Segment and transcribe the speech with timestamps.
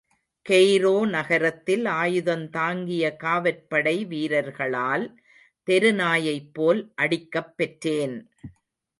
[0.45, 5.05] Cairo நகரத்தில் ஆயுதந்தாங்கிய காவற்படை வீரர்களால்
[5.67, 8.17] தெரு நாயைப் போல் அடிக்கப் பெற்றேன்!